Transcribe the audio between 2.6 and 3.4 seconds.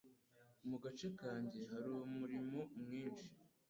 mwinshi.